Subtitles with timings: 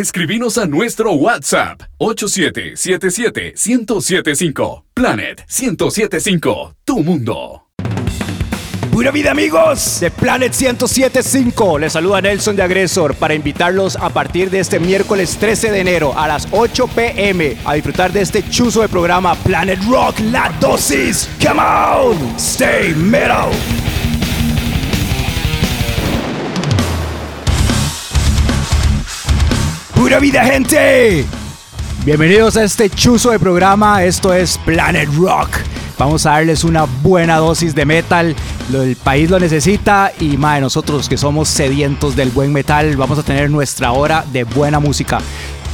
[0.00, 4.84] Escribinos a nuestro WhatsApp 8777-1075.
[4.94, 7.66] Planet 1075, tu mundo.
[8.90, 11.80] Pura vida amigos de Planet 1075.
[11.80, 16.18] Les saluda Nelson de Agresor para invitarlos a partir de este miércoles 13 de enero
[16.18, 21.28] a las 8 pm a disfrutar de este chuzo de programa Planet Rock La Dosis.
[21.42, 23.50] Come on, stay metal.
[30.00, 31.26] Pura vida gente.
[32.06, 34.02] Bienvenidos a este chuzo de programa.
[34.02, 35.58] Esto es Planet Rock.
[35.98, 38.34] Vamos a darles una buena dosis de metal.
[38.72, 43.18] El país lo necesita y más de nosotros que somos sedientos del buen metal, vamos
[43.18, 45.18] a tener nuestra hora de buena música.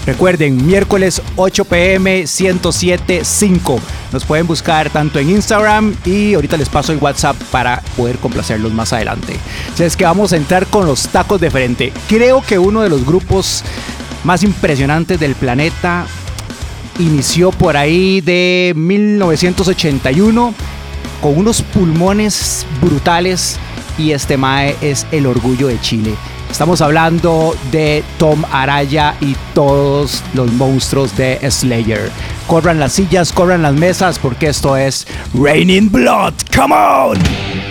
[0.07, 3.79] Recuerden, miércoles 8 pm 107.5.
[4.12, 8.73] Nos pueden buscar tanto en Instagram y ahorita les paso el WhatsApp para poder complacerlos
[8.73, 9.39] más adelante.
[9.79, 11.93] es que vamos a entrar con los tacos de frente.
[12.09, 13.62] Creo que uno de los grupos
[14.27, 16.05] más impresionantes del planeta
[16.98, 20.53] inició por ahí de 1981
[21.23, 23.59] con unos pulmones brutales
[23.97, 26.15] y este Mae es el orgullo de Chile.
[26.50, 32.11] Estamos hablando de Tom Araya y todos los monstruos de Slayer.
[32.48, 36.34] Corran las sillas, corran las mesas porque esto es Raining Blood.
[36.55, 37.66] Come on!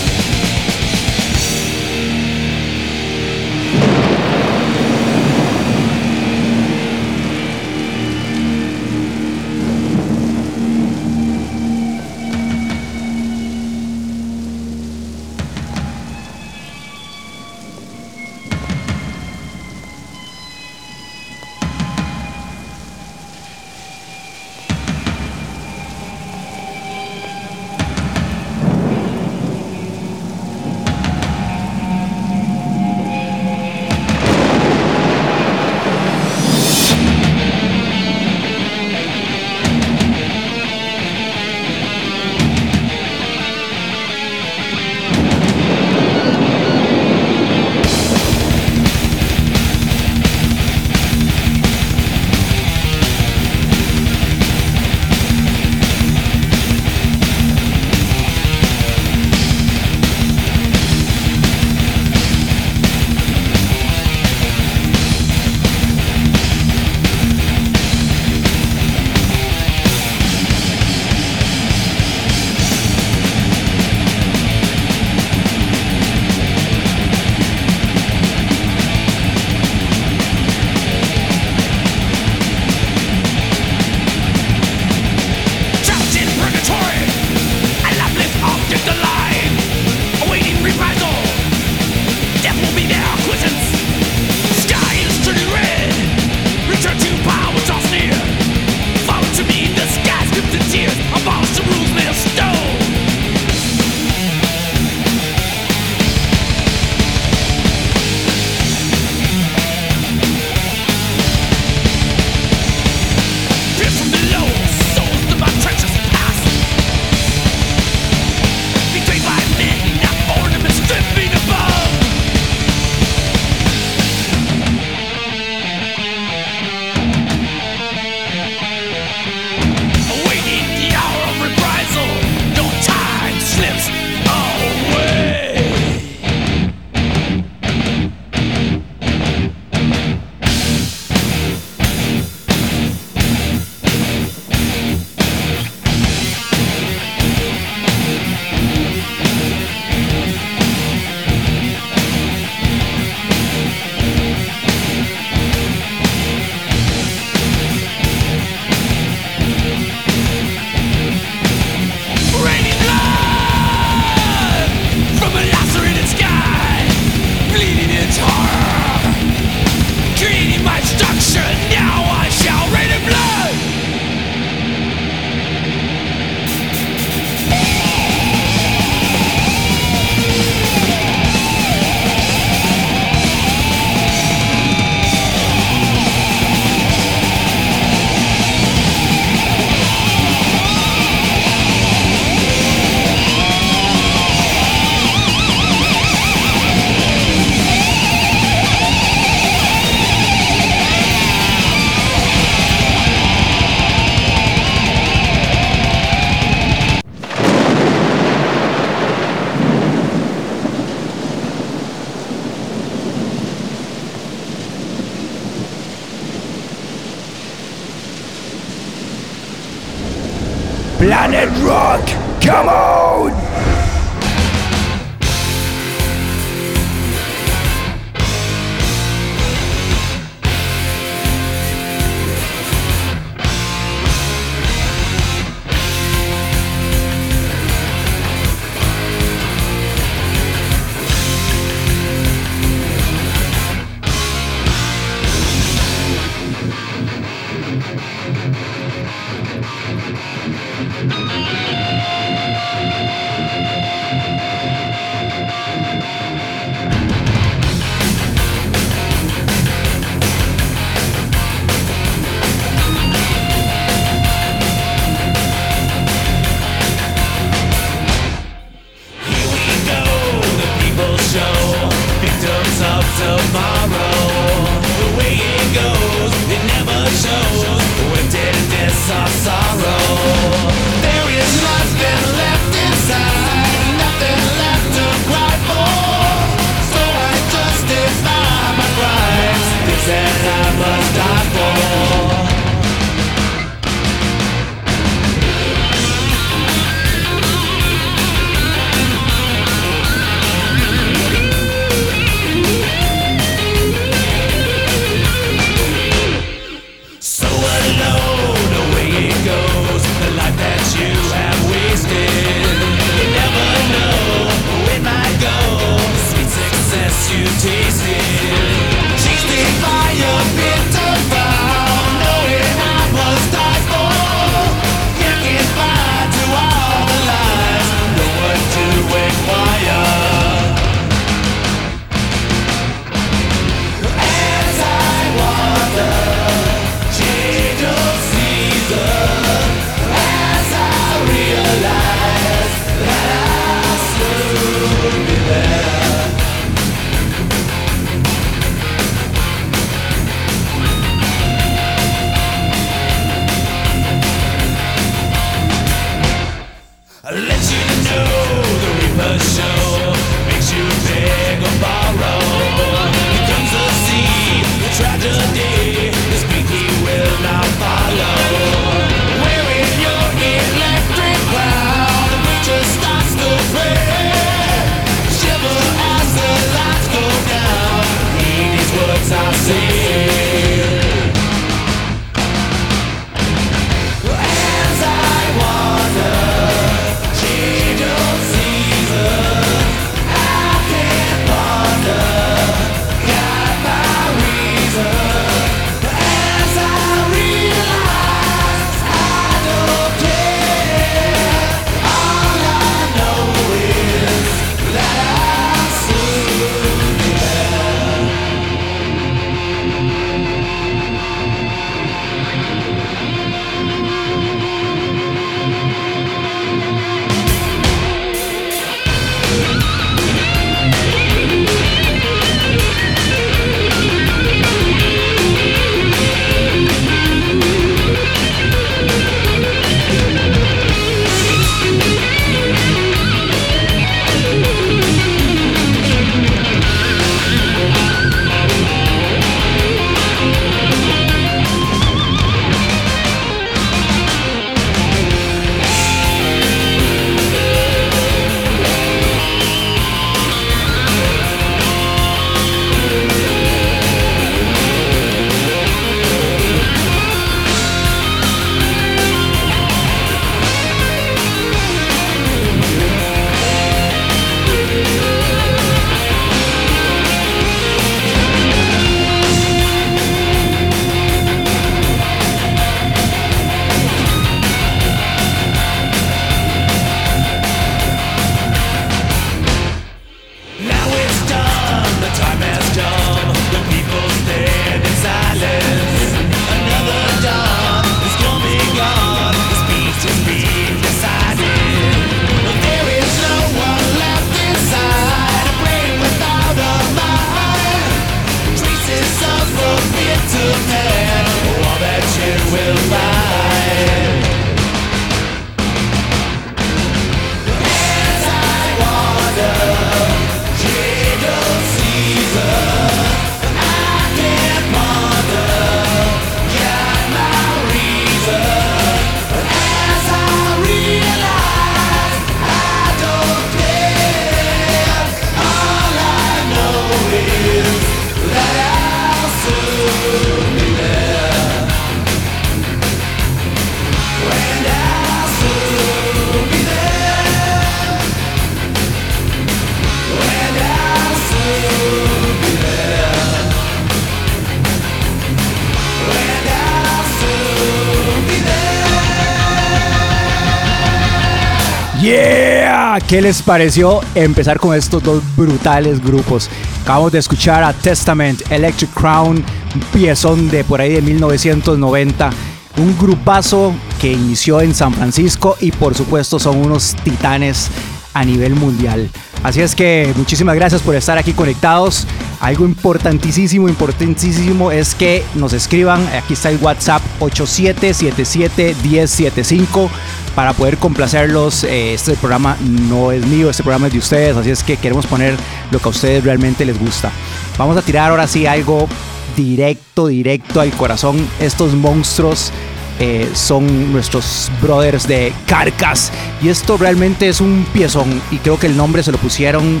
[553.28, 556.68] ¿Qué les pareció empezar con estos dos brutales grupos?
[557.02, 559.64] Acabamos de escuchar a Testament, Electric Crown,
[560.12, 562.50] piezón de por ahí de 1990.
[562.96, 567.90] Un grupazo que inició en San Francisco y por supuesto son unos titanes
[568.34, 569.28] a nivel mundial.
[569.62, 572.26] Así es que muchísimas gracias por estar aquí conectados.
[572.64, 576.26] Algo importantísimo, importantísimo es que nos escriban.
[576.28, 580.08] Aquí está el WhatsApp 87771075
[580.54, 581.84] para poder complacerlos.
[581.84, 584.56] Eh, este programa no es mío, este programa es de ustedes.
[584.56, 585.58] Así es que queremos poner
[585.90, 587.30] lo que a ustedes realmente les gusta.
[587.76, 589.08] Vamos a tirar ahora sí algo
[589.54, 591.46] directo, directo al corazón.
[591.60, 592.72] Estos monstruos
[593.20, 596.32] eh, son nuestros brothers de Carcas.
[596.62, 598.40] Y esto realmente es un piezón.
[598.50, 600.00] Y creo que el nombre se lo pusieron,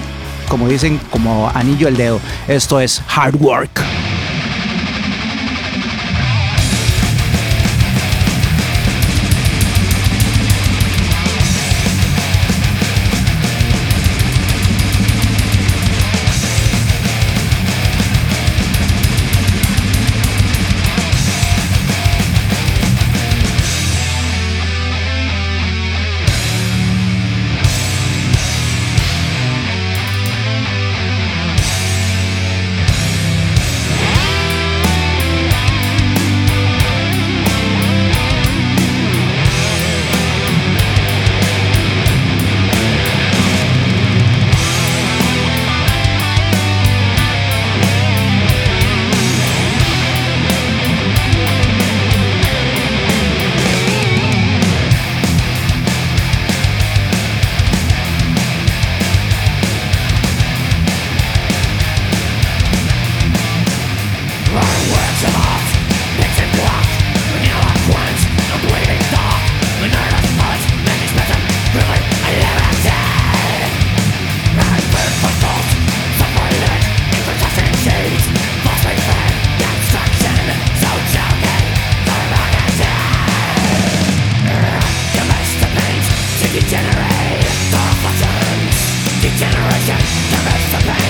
[0.54, 2.20] como dicen, como anillo al dedo.
[2.46, 4.03] Esto es Hard Work.
[90.46, 91.03] It's the.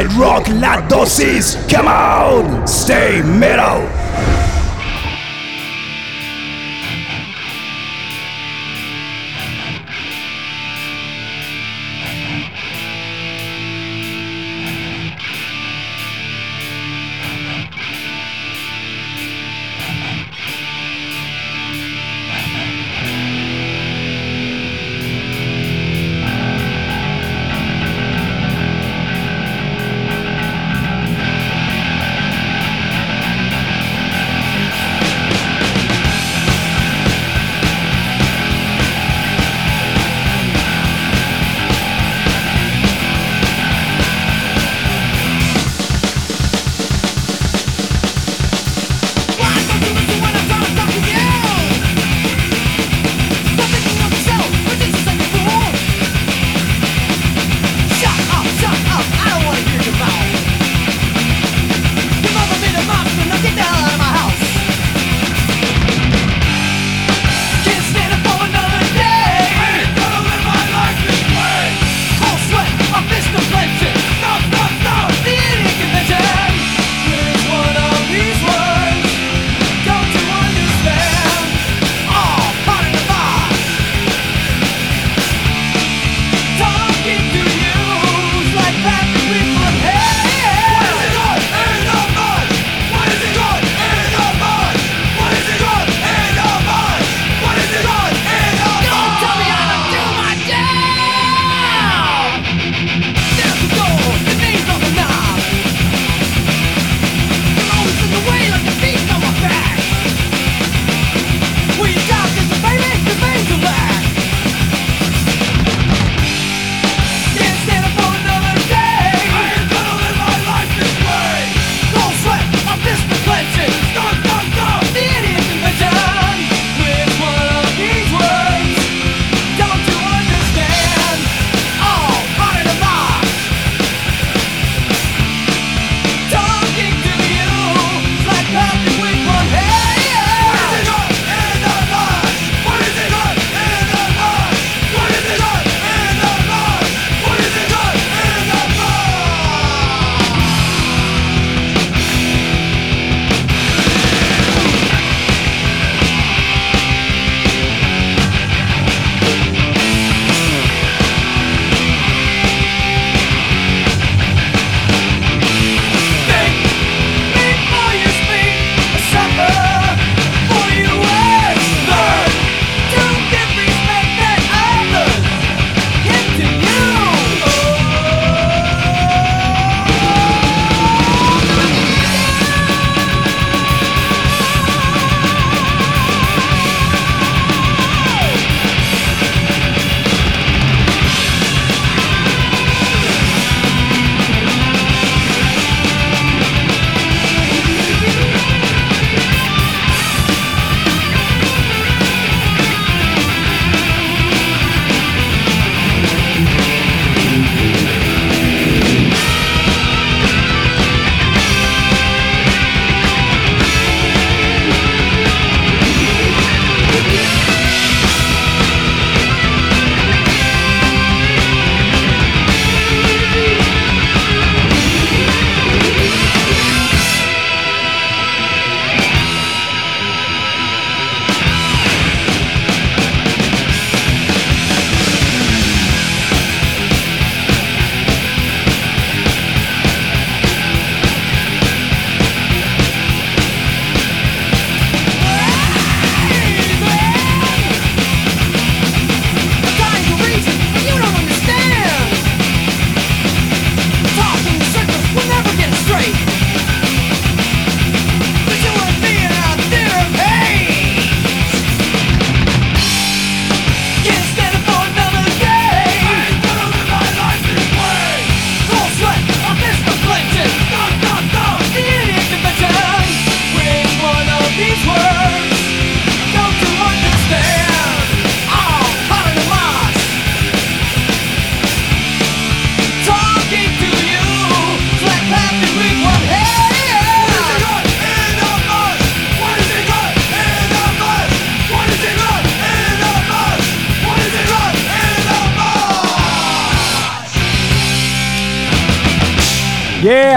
[0.00, 1.58] Planet Rock, la dosis.
[1.68, 3.99] Come on, stay metal.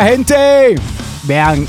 [0.03, 0.75] Gente.
[1.23, 1.65] Vean,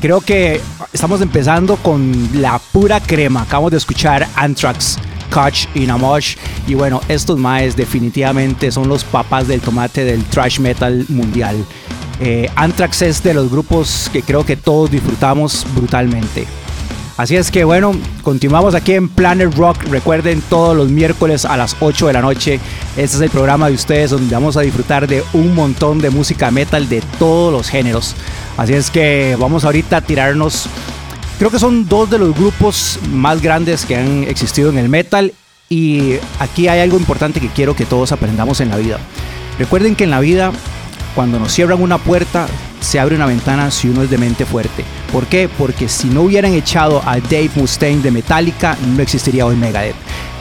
[0.00, 0.60] creo que
[0.94, 3.42] estamos empezando con la pura crema.
[3.42, 4.98] Acabamos de escuchar Anthrax,
[5.30, 6.36] Koch y Namosh.
[6.66, 11.56] Y bueno, estos maes definitivamente son los papas del tomate del thrash metal mundial.
[12.18, 16.46] Eh, Anthrax es de los grupos que creo que todos disfrutamos brutalmente.
[17.16, 19.84] Así es que bueno, continuamos aquí en Planet Rock.
[19.84, 22.60] Recuerden todos los miércoles a las 8 de la noche.
[22.94, 26.50] Este es el programa de ustedes donde vamos a disfrutar de un montón de música
[26.50, 28.14] metal de todos los géneros.
[28.58, 30.68] Así es que vamos ahorita a tirarnos.
[31.38, 35.32] Creo que son dos de los grupos más grandes que han existido en el metal.
[35.70, 38.98] Y aquí hay algo importante que quiero que todos aprendamos en la vida.
[39.58, 40.52] Recuerden que en la vida,
[41.14, 42.46] cuando nos cierran una puerta,
[42.86, 44.84] se abre una ventana si uno es de mente fuerte.
[45.12, 45.48] ¿Por qué?
[45.48, 49.96] Porque si no hubieran echado a Dave Mustaine de Metallica, no existiría hoy Megadeth.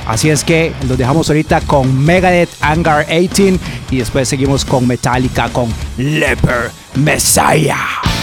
[0.06, 5.50] Así es que los dejamos ahorita con Megadeth Angar 18 y después seguimos con Metallica
[5.50, 8.15] con Leper Messiah.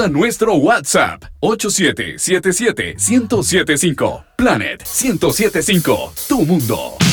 [0.00, 4.24] A nuestro WhatsApp 8777-1075.
[4.36, 7.03] Planet 1075, tu mundo.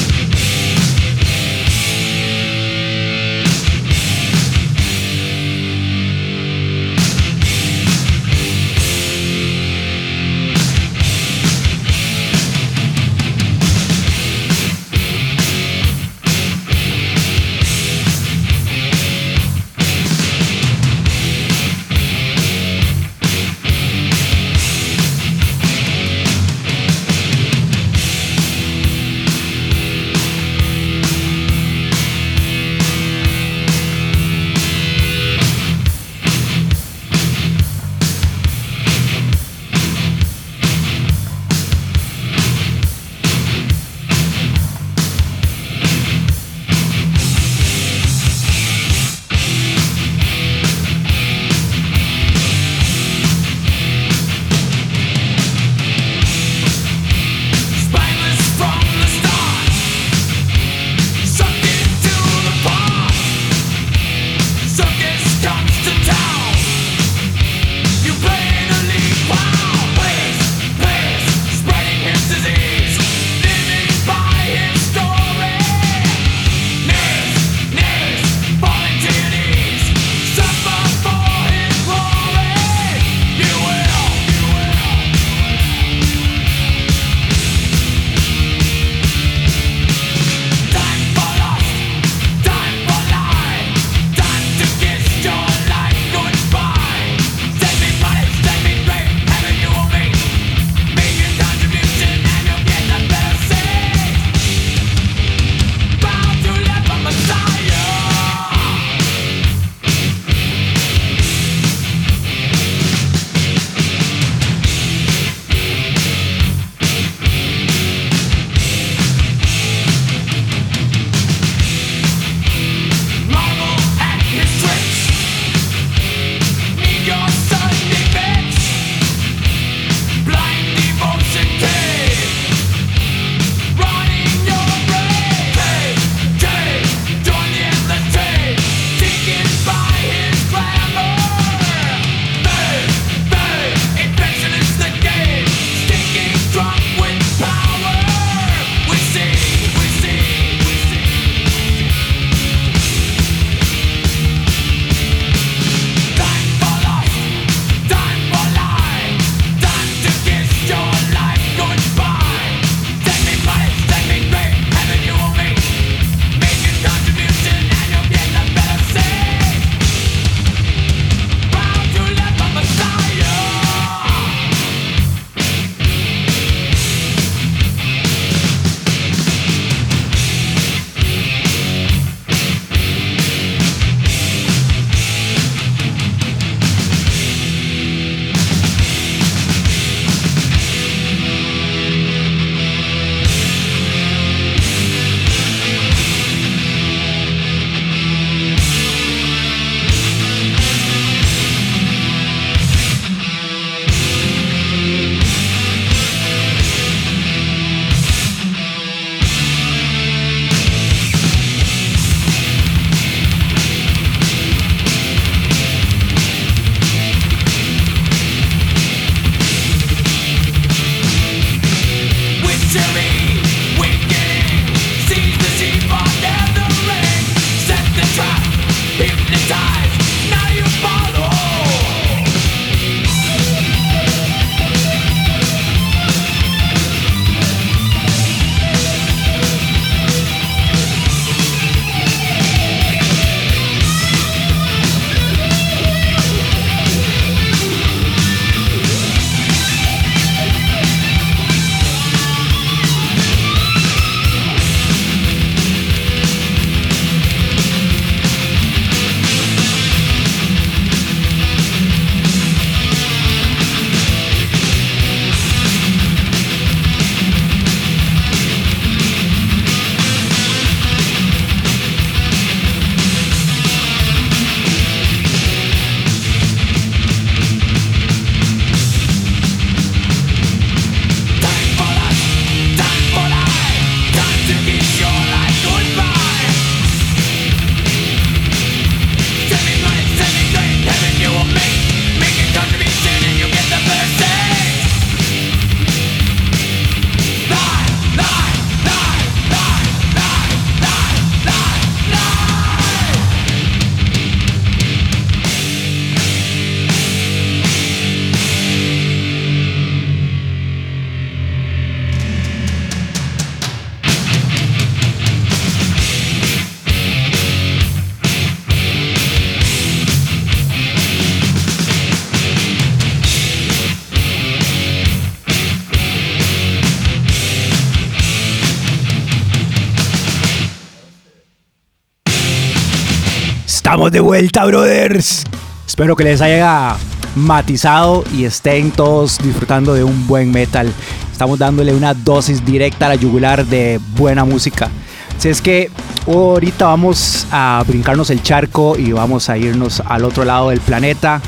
[334.10, 335.44] De vuelta, brothers.
[335.88, 336.96] Espero que les haya
[337.36, 340.92] matizado y estén todos disfrutando de un buen metal.
[341.32, 344.90] Estamos dándole una dosis directa a la yugular de buena música.
[345.38, 345.92] Si es que
[346.26, 351.40] ahorita vamos a brincarnos el charco y vamos a irnos al otro lado del planeta.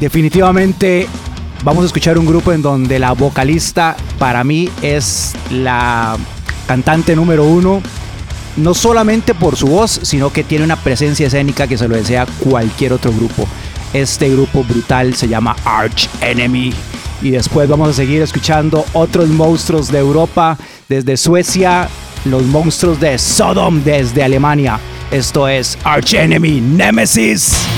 [0.00, 1.06] Definitivamente
[1.62, 6.16] vamos a escuchar un grupo en donde la vocalista para mí es la
[6.66, 7.80] cantante número uno
[8.58, 12.26] no solamente por su voz, sino que tiene una presencia escénica que se lo desea
[12.40, 13.46] cualquier otro grupo.
[13.92, 16.74] Este grupo brutal se llama Arch Enemy.
[17.22, 20.56] Y después vamos a seguir escuchando otros monstruos de Europa,
[20.88, 21.88] desde Suecia,
[22.24, 24.78] los monstruos de Sodom desde Alemania.
[25.10, 27.77] Esto es Arch Enemy Nemesis.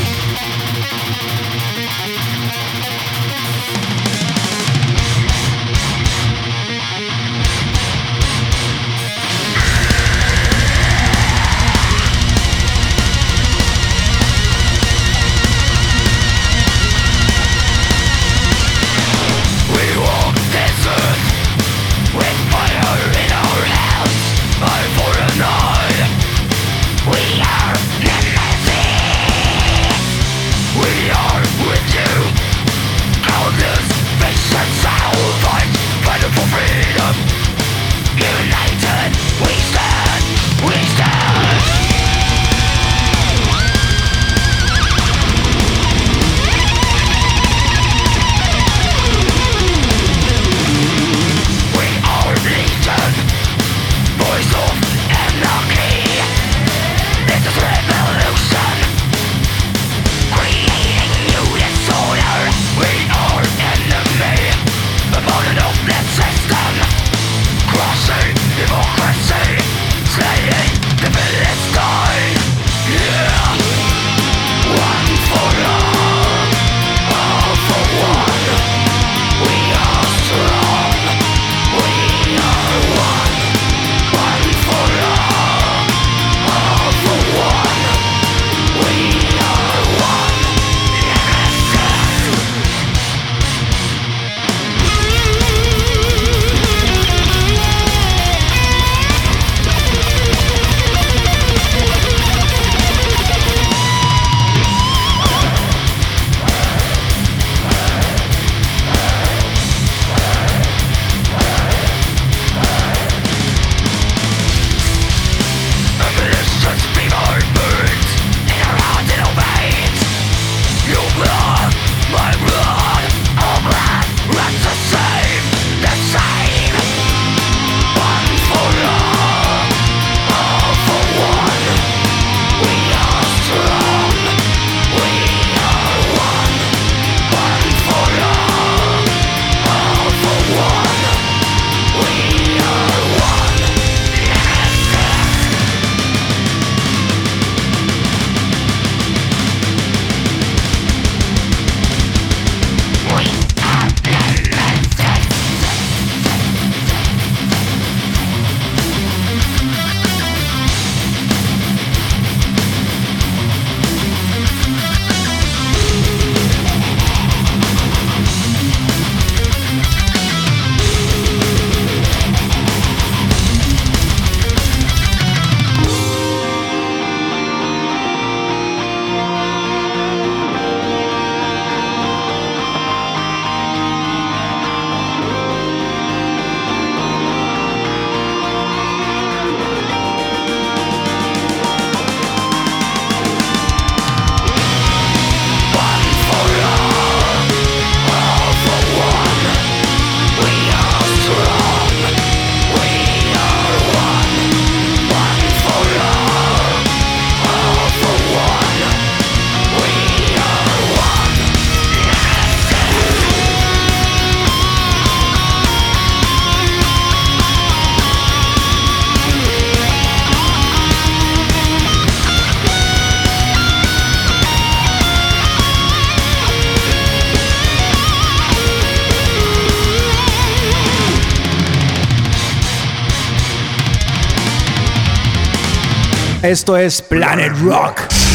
[236.50, 238.29] Esto es Planet Rock.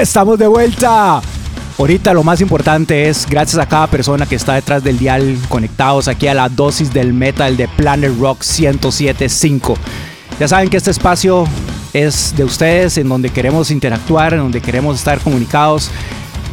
[0.00, 1.20] Estamos de vuelta.
[1.78, 6.08] Ahorita lo más importante es, gracias a cada persona que está detrás del dial, conectados
[6.08, 9.76] aquí a la dosis del metal de Planet Rock 1075.
[10.38, 11.44] Ya saben que este espacio
[11.92, 15.90] es de ustedes, en donde queremos interactuar, en donde queremos estar comunicados.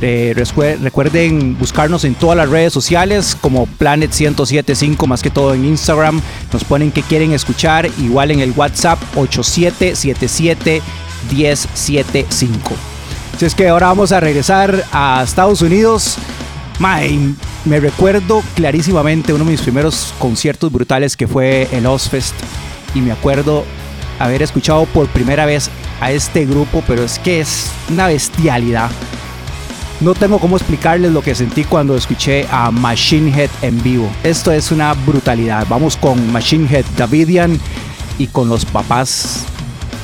[0.01, 5.65] Eh, recuerden buscarnos en todas las redes sociales como Planet 1075, más que todo en
[5.65, 6.21] Instagram.
[6.51, 10.81] Nos ponen que quieren escuchar, igual en el WhatsApp 8777
[11.31, 12.96] 1075.
[13.37, 16.17] Así es que ahora vamos a regresar a Estados Unidos.
[17.65, 22.33] me recuerdo clarísimamente uno de mis primeros conciertos brutales que fue el Ozfest.
[22.95, 23.63] Y me acuerdo
[24.17, 25.69] haber escuchado por primera vez
[26.01, 28.89] a este grupo, pero es que es una bestialidad.
[30.01, 34.09] No tengo cómo explicarles lo que sentí cuando escuché a Machine Head en vivo.
[34.23, 35.67] Esto es una brutalidad.
[35.69, 37.59] Vamos con Machine Head Davidian
[38.17, 39.45] y con los papás.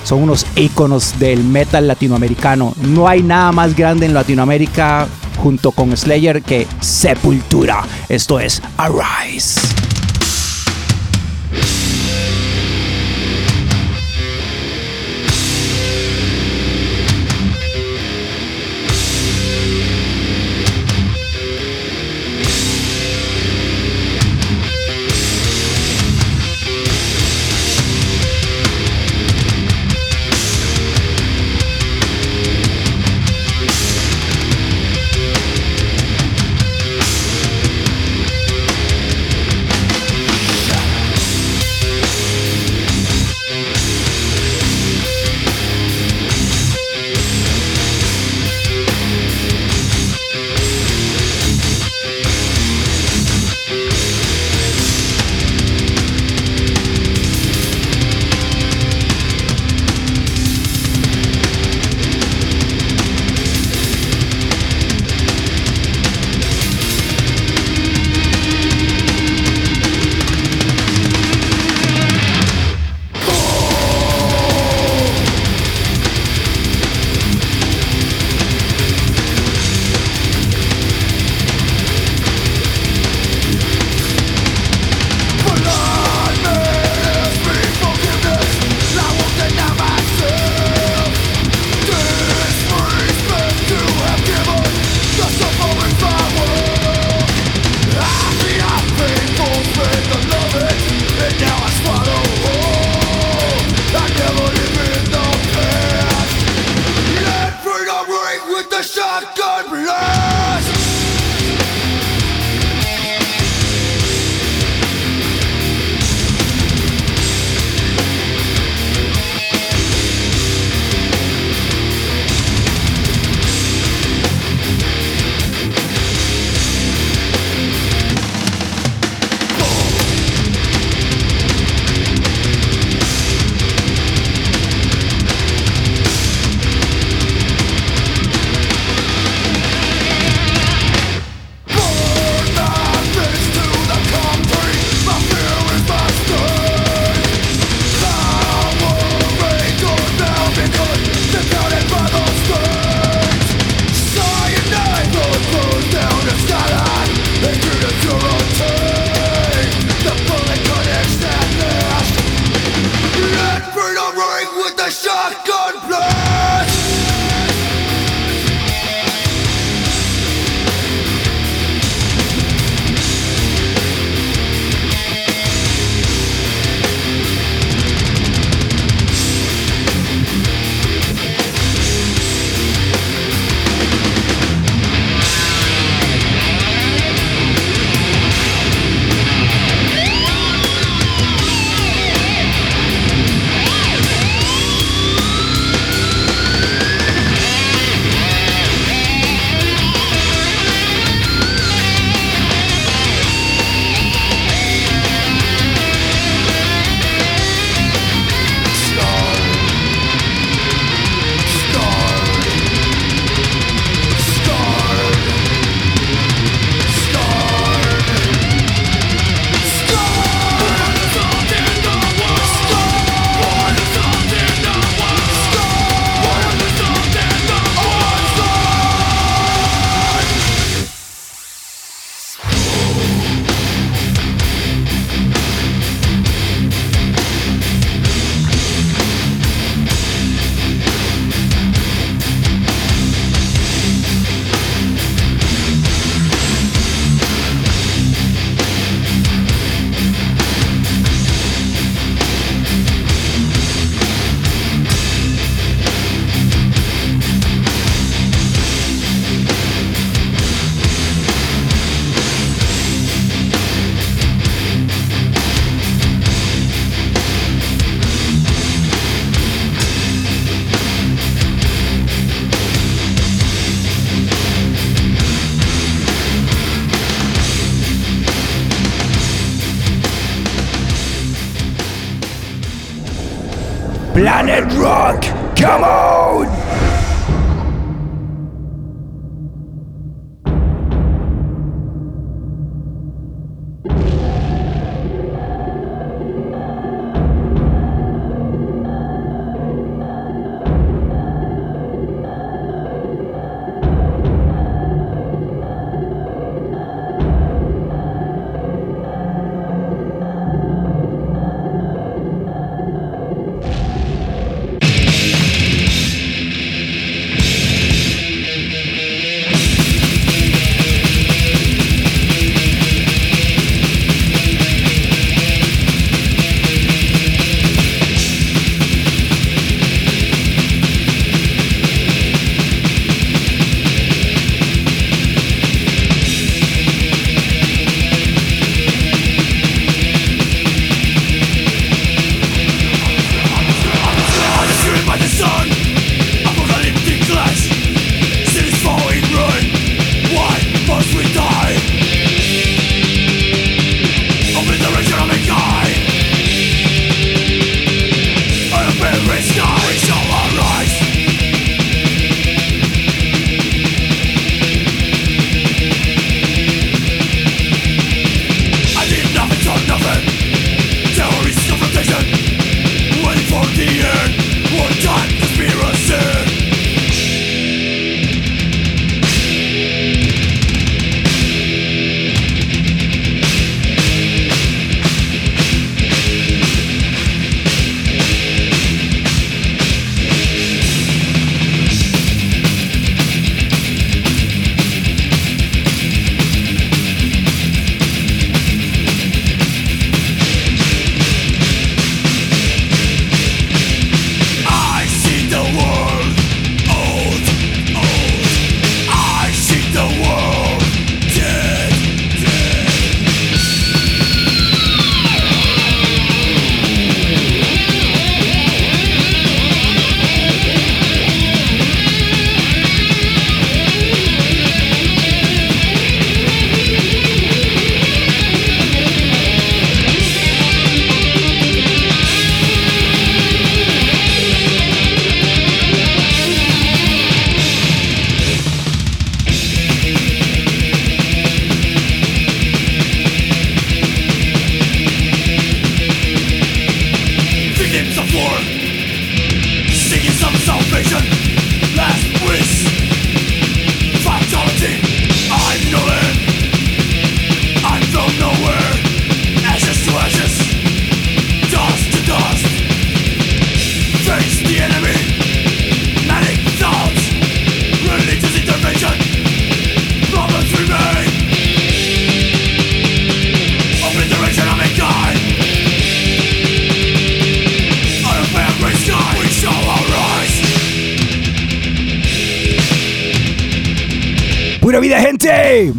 [0.04, 2.74] Son unos iconos del metal latinoamericano.
[2.82, 7.84] No hay nada más grande en Latinoamérica junto con Slayer que Sepultura.
[8.10, 9.93] Esto es Arise.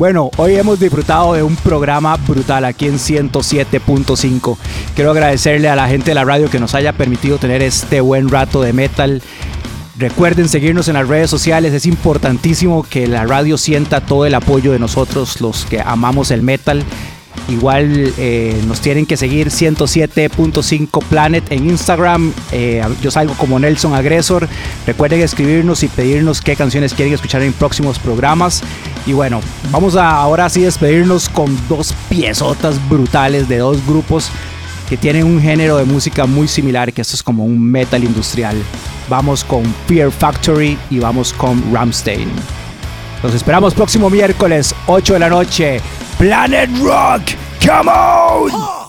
[0.04, 4.58] Bueno, hoy hemos disfrutado de un programa brutal aquí en 107.5.
[4.94, 8.28] Quiero agradecerle a la gente de la radio que nos haya permitido tener este buen
[8.28, 9.22] rato de metal.
[9.96, 14.72] Recuerden seguirnos en las redes sociales, es importantísimo que la radio sienta todo el apoyo
[14.72, 16.84] de nosotros, los que amamos el metal.
[17.48, 22.32] Igual eh, nos tienen que seguir 107.5 Planet en Instagram.
[22.52, 24.48] Eh, yo salgo como Nelson Agresor.
[24.86, 28.62] Recuerden escribirnos y pedirnos qué canciones quieren escuchar en próximos programas.
[29.06, 29.40] Y bueno,
[29.70, 34.30] vamos a ahora sí despedirnos con dos piezotas brutales de dos grupos
[34.88, 38.56] que tienen un género de música muy similar, que esto es como un metal industrial.
[39.08, 42.28] Vamos con Fear Factory y vamos con Ramstein.
[43.22, 45.80] Los esperamos próximo miércoles, 8 de la noche.
[46.16, 47.26] Planet Rock,
[47.60, 48.83] come on!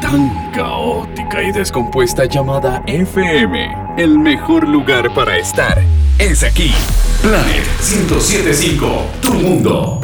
[0.00, 5.80] Tan caótica y descompuesta llamada FM, el mejor lugar para estar
[6.18, 6.72] es aquí.
[7.22, 10.03] Planet 1075, tu mundo.